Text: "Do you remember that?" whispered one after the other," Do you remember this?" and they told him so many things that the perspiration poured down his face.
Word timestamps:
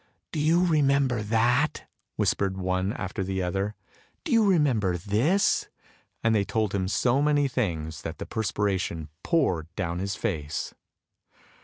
"Do 0.31 0.39
you 0.39 0.65
remember 0.65 1.21
that?" 1.21 1.85
whispered 2.15 2.57
one 2.57 2.91
after 2.93 3.23
the 3.23 3.43
other," 3.43 3.75
Do 4.23 4.31
you 4.31 4.43
remember 4.43 4.97
this?" 4.97 5.69
and 6.23 6.33
they 6.33 6.43
told 6.43 6.73
him 6.73 6.87
so 6.87 7.21
many 7.21 7.47
things 7.47 8.01
that 8.01 8.17
the 8.17 8.25
perspiration 8.25 9.09
poured 9.21 9.67
down 9.75 9.99
his 9.99 10.15
face. 10.15 10.73